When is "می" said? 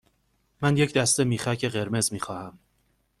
2.13-2.19